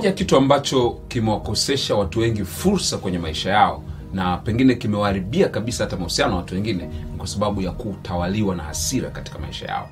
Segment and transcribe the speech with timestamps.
[0.00, 3.82] moja kitu ambacho kimewakosesha watu wengi fursa kwenye maisha yao
[4.14, 6.88] na pengine kimewaharibia kabisa hata mahusiano na watu wengine
[7.20, 9.88] kwa sababu ya kutawaliwa na hasira katika maisha yao.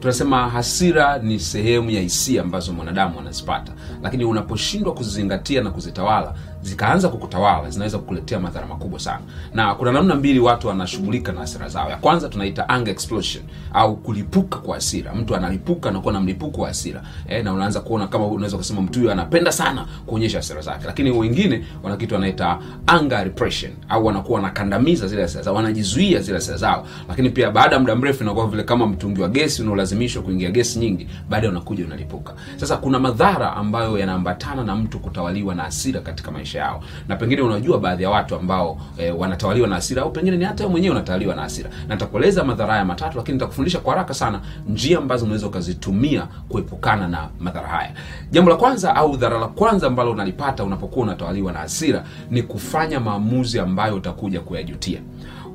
[0.00, 3.72] Tunasema hasira ni sehemu ya hisia ambazo mwanadamu anazipata.
[4.02, 9.20] Lakini unaposhindwa kuzizingatia na kuzitawala zikaanza kukutawala zinaweza kukuletea madhara makubwa sana.
[9.54, 11.90] Na kuna namna mbili watu wanashughulika na hasira zao.
[11.90, 15.14] Ya kwanza tunaita anger explosion au kulipuka kwa hasira.
[15.14, 17.02] Mtu analipuka anakuwa na mlipuko wa hasira.
[17.28, 20.86] E, na unaanza kuona kama unaweza kusema mtu huyo anapenda sana kuonyesha hasira zake.
[20.86, 26.34] Lakini wengine wana kitu wanaita anger repression au wanakuwa wanakandamiza zile hasira zao wanajizuia zile
[26.38, 26.67] hasira zao
[27.08, 30.78] lakini pia baada ya muda mrefu inakuwa vile kama mtungi wa gesi unaolazimishwa kuingia gesi
[30.78, 32.32] nyingi baadaye unakuja unalipuka.
[32.56, 36.82] Sasa kuna madhara ambayo yanaambatana na mtu kutawaliwa na hasira katika maisha yao.
[37.08, 40.62] Na pengine unajua baadhi ya watu ambao e, wanatawaliwa na hasira au pengine ni hata
[40.64, 41.70] wewe mwenyewe unatawaliwa na hasira.
[41.88, 47.08] Na nitakueleza madhara haya matatu lakini nitakufundisha kwa haraka sana njia ambazo unaweza ukazitumia kuepukana
[47.08, 47.92] na madhara haya.
[48.30, 53.00] Jambo la kwanza au dhara la kwanza ambalo unalipata unapokuwa unatawaliwa na hasira ni kufanya
[53.00, 55.00] maamuzi ambayo utakuja kuyajutia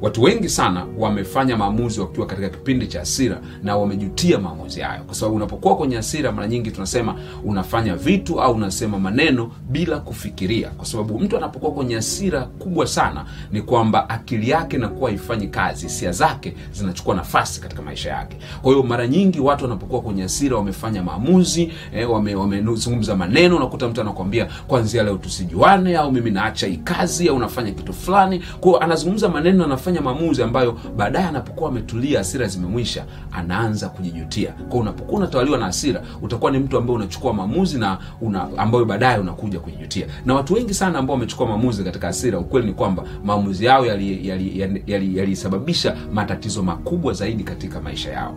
[0.04, 5.04] watu wengi sana wamefanya maamuzi wakiwa katika kipindi cha hasira na wamejutia maamuzi hayo.
[5.04, 10.70] Kwa sababu unapokuwa kwenye hasira mara nyingi tunasema unafanya vitu au unasema maneno bila kufikiria.
[10.70, 15.84] Kwa sababu mtu anapokuwa kwenye hasira kubwa sana ni kwamba akili yake inakuwa haifanyi kazi
[15.88, 18.38] hisia zake zinachukua nafasi katika maisha yake.
[18.62, 23.88] Kwa hiyo mara nyingi watu wanapokuwa kwenye hasira wamefanya maamuzi eh, wamezungumza wame maneno unakuta
[23.88, 28.44] mtu anakwambia kwanzia leo tusijuane au mimi naacha hii kazi au unafanya kitu fulani.
[28.60, 35.17] Kwao anazungumza maneno anafanya maamuzi ambayo baadaye anapokuwa ametulia hasira zimemwisha anaanza kujijutia kwao unapokuwa
[35.17, 40.08] unatawaliwa na hasira utakuwa ni mtu ambaye unachukua maamuzi na una, ambayo baadaye unakuja kujijutia
[40.25, 44.30] na watu wengi sana ambao wamechukua maamuzi katika hasira ukweli ni kwamba maamuzi yao yalisababisha
[44.30, 48.36] yali, yali, yali, yali, yali matatizo makubwa zaidi katika maisha yao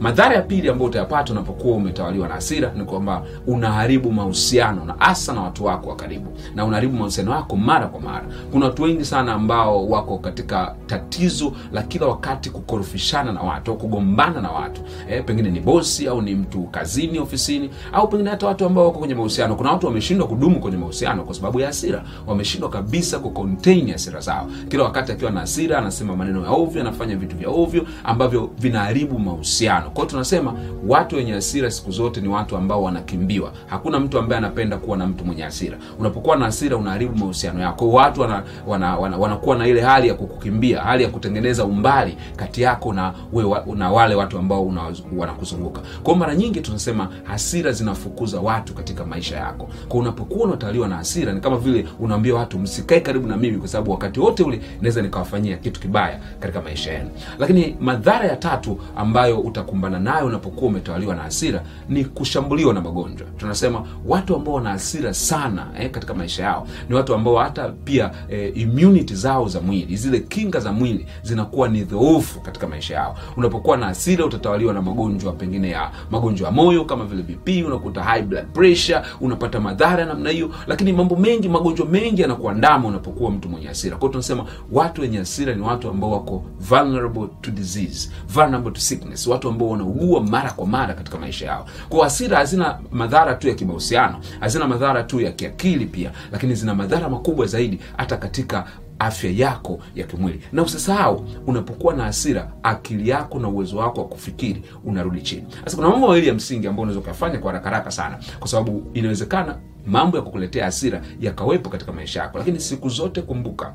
[0.00, 5.32] madhara ya pili ambayo utayapata unapokuwa umetawaliwa na hasira ni kwamba unaharibu mahusiano na hasa
[5.32, 6.30] na watu wako wa karibu.
[6.54, 8.24] Na unaharibu mahusiano yako mara kwa mara.
[8.52, 13.76] Kuna watu wengi sana ambao wako katika tatizo la kila wakati kukorofishana na watu au
[13.78, 14.80] kugombana na watu.
[15.10, 18.98] E, pengine ni bosi au ni mtu kazini ofisini au pengine hata watu ambao wako
[18.98, 19.54] kwenye mahusiano.
[19.56, 22.04] Kuna watu wameshindwa kudumu kwenye mahusiano kwa sababu ya hasira.
[22.26, 24.46] Wameshindwa kabisa kucontain hasira zao.
[24.68, 29.18] Kila wakati akiwa na hasira anasema maneno ya ovyo anafanya vitu vya ovyo ambavyo vinaharibu
[29.18, 30.54] mahusiano kwao tunasema
[30.88, 33.52] watu wenye hasira siku zote ni watu ambao wanakimbiwa.
[33.66, 35.78] Hakuna mtu ambaye anapenda kuwa na mtu mwenye hasira.
[35.98, 37.90] Unapokuwa na hasira unaharibu mahusiano yako.
[37.90, 42.62] Watu wanakuwa wana, wana, wana na ile hali ya kukukimbia hali ya kutengeneza umbali kati
[42.62, 43.44] yako na, we,
[43.76, 44.72] na wale watu ambao
[45.16, 45.80] wanakuzunguka.
[46.02, 49.68] Kwao mara nyingi tunasema hasira zinafukuza watu katika maisha yako.
[49.88, 53.68] Kwa unapokuwa unatawaliwa na hasira ni kama vile unaambia watu msikae karibu na mimi kwa
[53.68, 57.10] sababu wakati wote ule naweza nikawafanyia kitu kibaya katika maisha yenu.
[57.38, 59.40] Lakini madhara ya tatu ambayo
[59.76, 63.26] utakumbana nayo unapokuwa umetawaliwa na hasira ni kushambuliwa na magonjwa.
[63.36, 68.10] Tunasema watu ambao wana hasira sana eh, katika maisha yao ni watu ambao hata pia
[68.28, 73.16] eh, immunity zao za mwili zile kinga za mwili zinakuwa ni dhoofu katika maisha yao.
[73.36, 78.02] Unapokuwa na hasira utatawaliwa na magonjwa pengine ya magonjwa ya moyo kama vile bp unakuta
[78.02, 80.50] high blood pressure unapata madhara namna hiyo.
[80.66, 83.96] Lakini mambo mengi magonjwa mengi yanakuandama unapokuwa mtu mwenye hasira.
[83.96, 89.26] Kwao tunasema watu wenye hasira ni watu ambao wako vulnerable to disease vulnerable to sickness
[89.26, 91.66] watu ambao wanaugua mara kwa mara katika maisha yao.
[91.88, 96.74] Kwa hasira hazina madhara tu ya kimahusiano hazina madhara tu ya kiakili pia lakini zina
[96.74, 98.66] madhara makubwa zaidi hata katika
[98.98, 100.40] afya yako ya kimwili.
[100.52, 105.44] Na usisahau unapokuwa na hasira akili yako na uwezo wako wa kufikiri unarudi chini.
[105.64, 109.56] Sasa kuna mambo mawili ya msingi ambayo unaweza ukayafanya kwa haraka sana kwa sababu inawezekana
[109.86, 113.74] mambo ya kukuletea hasira yakawepo katika maisha yako lakini siku zote kumbuka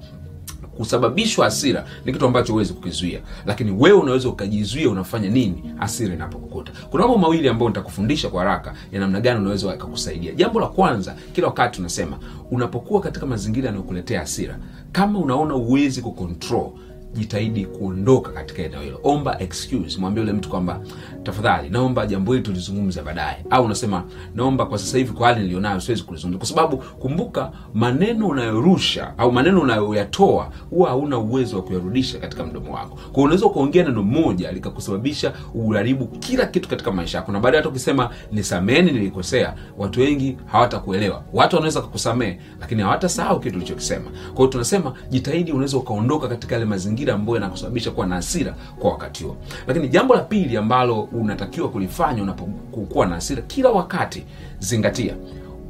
[0.81, 3.19] kusababishwa hasira ni kitu ambacho huwezi kukizuia.
[3.45, 6.71] Lakini wewe unaweza ukajizuia unafanya nini hasira inapokukuta.
[6.89, 11.15] Kuna mambo mawili ambayo nitakufundisha kwa haraka ya namna gani unaweza akakusaidia jambo la kwanza
[11.33, 12.17] kila wakati tunasema
[12.51, 14.57] unapokuwa katika mazingira yanayokuletea hasira
[14.91, 16.69] kama unaona uwezi kucontrol
[17.13, 18.99] jitahidi kuondoka katika eneo hilo.
[19.03, 20.79] Omba excuse mwambie yule mtu kwamba
[21.23, 23.45] tafadhali naomba jambo hili tulizungumza baadaye.
[23.49, 24.03] Au unasema
[24.35, 26.37] naomba kwa sasa hivi kwa hali nilionayo siwezi kulizungumza.
[26.37, 32.73] Kwa sababu kumbuka maneno unayorusha au maneno unayoyatoa huwa hauna uwezo wa kuyarudisha katika mdomo
[32.73, 32.99] wako.
[33.11, 37.31] Kwa unaweza ukaongea neno moja likakusababisha uharibu kila kitu katika maisha yako.
[37.31, 41.23] Na baadaye hata ukisema nisameheni nilikosea watu wengi hawatakuelewa.
[41.33, 44.11] Watu wanaweza kukusamehe lakini hawatasahau kitu ulichokisema.
[44.33, 48.91] Kwa tunasema jitahidi unaweza ukaondoka katika yale mazingira mazingira ambayo yanakusababisha kuwa na hasira kwa
[48.91, 49.37] wakati huo.
[49.67, 54.23] Lakini jambo la pili ambalo unatakiwa kulifanya unapokuwa na hasira kila wakati
[54.59, 55.15] zingatia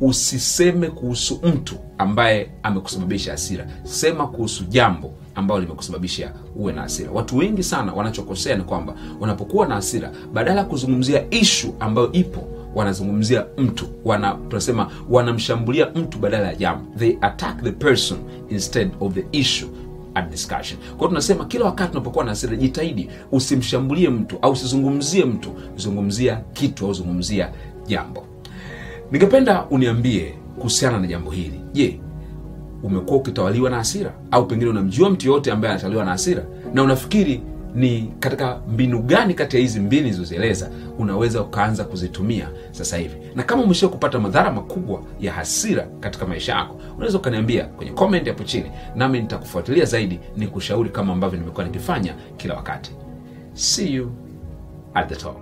[0.01, 3.67] usiseme kuhusu mtu ambaye amekusababisha hasira.
[3.83, 7.11] Sema kuhusu jambo ambalo limekusababisha uwe na hasira.
[7.11, 12.47] Watu wengi sana wanachokosea ni kwamba wanapokuwa na hasira badala ya kuzungumzia ishu ambayo ipo
[12.75, 13.85] wanazungumzia mtu.
[14.05, 16.85] Wana tunasema wanamshambulia mtu badala ya jambo.
[16.97, 18.19] They attack the person
[18.49, 19.69] instead of the issue
[20.15, 20.79] at discussion.
[20.97, 26.85] Kwa tunasema kila wakati unapokuwa na hasira jitahidi usimshambulie mtu au usizungumzie mtu zungumzia kitu
[26.85, 27.49] au zungumzia
[27.87, 28.25] jambo.
[29.11, 31.61] Ningependa uniambie kuhusiana na jambo hili.
[31.73, 31.99] Je
[32.83, 34.13] umekuwa ukitawaliwa na hasira?
[34.31, 36.43] Au pengine unamjua mtu yoyote ambaye anatawaliwa na hasira?
[36.73, 37.41] Na unafikiri
[37.75, 43.15] ni katika mbinu gani kati ya hizi mbili nilizozieleza unaweza ukaanza kuzitumia sasa hivi?
[43.35, 48.27] Na kama umeshia kupata madhara makubwa ya hasira katika maisha yako unaweza ukaniambia kwenye comment
[48.27, 52.91] hapo chini nami nitakufuatilia zaidi ni kushauri kama ambavyo nimekuwa nikifanya kila wakati.
[53.53, 54.11] See you
[54.93, 55.37] at the top